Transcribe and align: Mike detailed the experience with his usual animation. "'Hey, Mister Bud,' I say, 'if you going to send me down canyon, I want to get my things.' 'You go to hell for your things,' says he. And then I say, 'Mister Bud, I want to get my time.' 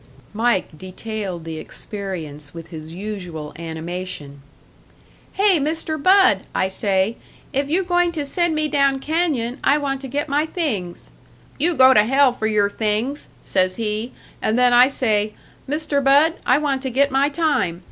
Mike 0.33 0.75
detailed 0.75 1.45
the 1.45 1.59
experience 1.59 2.55
with 2.55 2.69
his 2.69 2.91
usual 2.91 3.53
animation. 3.59 4.41
"'Hey, 5.33 5.59
Mister 5.59 5.95
Bud,' 5.95 6.41
I 6.55 6.69
say, 6.69 7.17
'if 7.53 7.69
you 7.69 7.83
going 7.83 8.11
to 8.13 8.25
send 8.25 8.55
me 8.55 8.67
down 8.67 8.97
canyon, 8.97 9.59
I 9.63 9.77
want 9.77 10.01
to 10.01 10.07
get 10.07 10.27
my 10.27 10.47
things.' 10.47 11.11
'You 11.59 11.75
go 11.75 11.93
to 11.93 12.03
hell 12.03 12.33
for 12.33 12.47
your 12.47 12.67
things,' 12.67 13.29
says 13.43 13.75
he. 13.75 14.11
And 14.41 14.57
then 14.57 14.73
I 14.73 14.87
say, 14.87 15.35
'Mister 15.67 16.01
Bud, 16.01 16.33
I 16.47 16.57
want 16.57 16.81
to 16.81 16.89
get 16.89 17.11
my 17.11 17.29
time.' 17.29 17.79